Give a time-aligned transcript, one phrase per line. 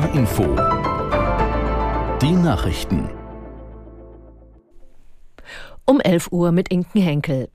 [0.00, 0.42] HR Info.
[2.22, 3.10] Die Nachrichten.
[5.84, 7.50] Um 11 Uhr mit Inken Henkel.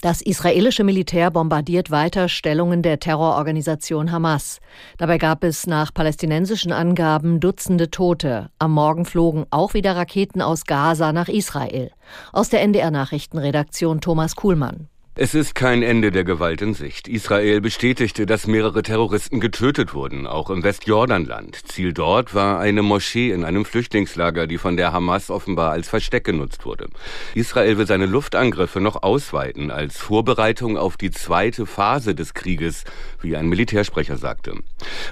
[0.00, 4.60] Das israelische Militär bombardiert weiter Stellungen der Terrororganisation Hamas.
[4.96, 8.50] Dabei gab es nach palästinensischen Angaben Dutzende Tote.
[8.60, 11.90] Am Morgen flogen auch wieder Raketen aus Gaza nach Israel.
[12.32, 14.88] Aus der NDR Nachrichtenredaktion Thomas Kuhlmann.
[15.22, 17.06] Es ist kein Ende der Gewalt in Sicht.
[17.06, 21.60] Israel bestätigte, dass mehrere Terroristen getötet wurden, auch im Westjordanland.
[21.68, 26.24] Ziel dort war eine Moschee in einem Flüchtlingslager, die von der Hamas offenbar als Versteck
[26.24, 26.88] genutzt wurde.
[27.34, 32.84] Israel will seine Luftangriffe noch ausweiten als Vorbereitung auf die zweite Phase des Krieges,
[33.20, 34.54] wie ein Militärsprecher sagte.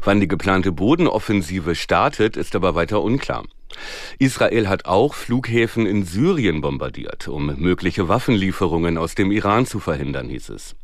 [0.04, 3.44] Wann die geplante Bodenoffensive startet, ist aber weiter unklar.
[4.18, 10.28] Israel hat auch Flughäfen in Syrien bombardiert, um mögliche Waffenlieferungen aus dem Iran zu verhindern,
[10.28, 10.74] hieß es.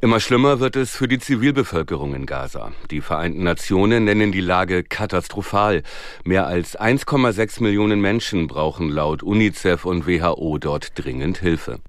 [0.00, 2.72] Immer schlimmer wird es für die Zivilbevölkerung in Gaza.
[2.90, 5.82] Die Vereinten Nationen nennen die Lage katastrophal.
[6.24, 11.80] Mehr als 1,6 Millionen Menschen brauchen laut UNICEF und WHO dort dringend Hilfe.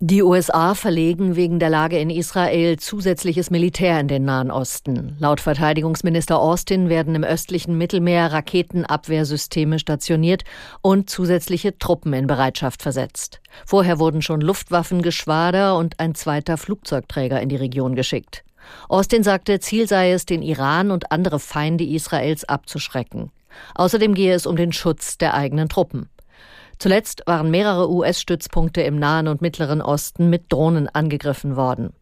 [0.00, 5.16] Die USA verlegen wegen der Lage in Israel zusätzliches Militär in den Nahen Osten.
[5.20, 10.44] Laut Verteidigungsminister Austin werden im östlichen Mittelmeer Raketenabwehrsysteme stationiert
[10.82, 13.40] und zusätzliche Truppen in Bereitschaft versetzt.
[13.64, 18.44] Vorher wurden schon Luftwaffengeschwader und ein zweiter Flugzeugträger in die Region geschickt.
[18.90, 23.30] Austin sagte, Ziel sei es, den Iran und andere Feinde Israels abzuschrecken.
[23.74, 26.10] Außerdem gehe es um den Schutz der eigenen Truppen.
[26.78, 31.92] Zuletzt waren mehrere US-Stützpunkte im Nahen und Mittleren Osten mit Drohnen angegriffen worden.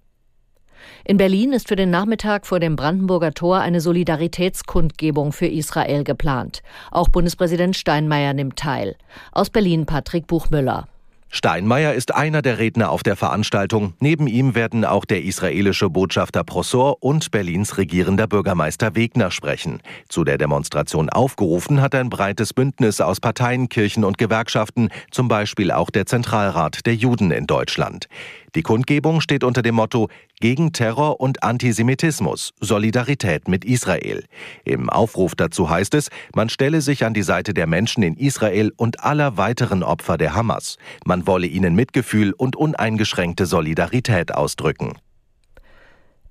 [1.04, 6.62] In Berlin ist für den Nachmittag vor dem Brandenburger Tor eine Solidaritätskundgebung für Israel geplant.
[6.90, 8.96] Auch Bundespräsident Steinmeier nimmt teil.
[9.32, 10.88] Aus Berlin Patrick Buchmüller.
[11.36, 13.94] Steinmeier ist einer der Redner auf der Veranstaltung.
[13.98, 19.80] Neben ihm werden auch der israelische Botschafter Prosor und Berlins regierender Bürgermeister Wegner sprechen.
[20.08, 25.72] Zu der Demonstration aufgerufen hat ein breites Bündnis aus Parteien, Kirchen und Gewerkschaften, zum Beispiel
[25.72, 28.06] auch der Zentralrat der Juden in Deutschland.
[28.54, 30.10] Die Kundgebung steht unter dem Motto
[30.44, 34.26] gegen Terror und Antisemitismus, Solidarität mit Israel.
[34.66, 38.70] Im Aufruf dazu heißt es, man stelle sich an die Seite der Menschen in Israel
[38.76, 40.76] und aller weiteren Opfer der Hamas.
[41.06, 44.98] Man wolle ihnen Mitgefühl und uneingeschränkte Solidarität ausdrücken.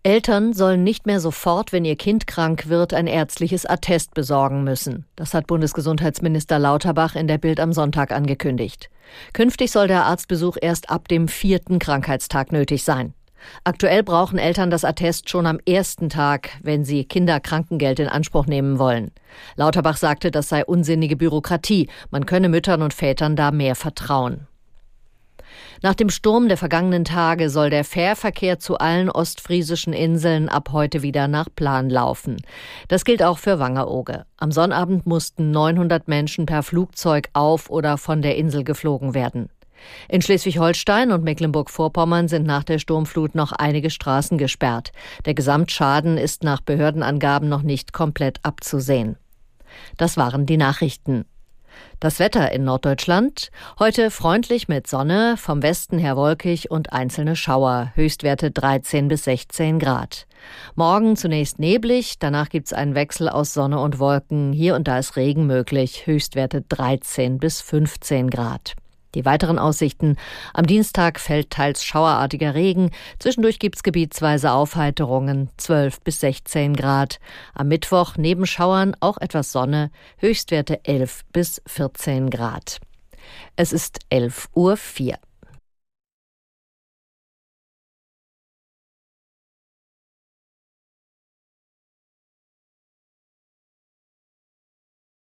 [0.04, 5.06] Eltern sollen nicht mehr sofort, wenn ihr Kind krank wird, ein ärztliches Attest besorgen müssen.
[5.16, 8.92] Das hat Bundesgesundheitsminister Lauterbach in der Bild am Sonntag angekündigt.
[9.34, 13.16] Künftig soll der Arztbesuch erst ab dem vierten Krankheitstag nötig sein.
[13.64, 18.80] Aktuell brauchen Eltern das Attest schon am ersten Tag, wenn sie Kinderkrankengeld in Anspruch nehmen
[18.80, 19.12] wollen.
[19.56, 21.90] Lauterbach sagte, das sei unsinnige Bürokratie.
[22.12, 24.48] Man könne Müttern und Vätern da mehr vertrauen.
[25.82, 31.02] Nach dem Sturm der vergangenen Tage soll der Fährverkehr zu allen ostfriesischen Inseln ab heute
[31.02, 32.38] wieder nach Plan laufen.
[32.88, 34.26] Das gilt auch für Wangerooge.
[34.38, 39.50] Am Sonnabend mussten 900 Menschen per Flugzeug auf oder von der Insel geflogen werden.
[40.10, 44.92] In Schleswig-Holstein und Mecklenburg-Vorpommern sind nach der Sturmflut noch einige Straßen gesperrt.
[45.26, 49.18] Der Gesamtschaden ist nach Behördenangaben noch nicht komplett abzusehen.
[49.98, 51.26] Das waren die Nachrichten.
[52.00, 53.50] Das Wetter in Norddeutschland.
[53.80, 57.92] Heute freundlich mit Sonne, vom Westen her wolkig und einzelne Schauer.
[57.96, 60.28] Höchstwerte 13 bis 16 Grad.
[60.76, 64.52] Morgen zunächst neblig, danach gibt's einen Wechsel aus Sonne und Wolken.
[64.52, 66.06] Hier und da ist Regen möglich.
[66.06, 68.76] Höchstwerte 13 bis 15 Grad.
[69.16, 70.18] Die weiteren Aussichten.
[70.54, 72.92] Am Dienstag fällt teils schauerartiger Regen.
[73.20, 75.50] Zwischendurch gibt's gebietsweise Aufheiterungen.
[75.58, 77.20] 12 bis 16 Grad.
[77.54, 79.92] Am Mittwoch neben Schauern auch etwas Sonne.
[80.18, 82.80] Höchstwerte 11 bis 14 Grad.
[83.56, 85.18] Es ist 11.04 Uhr.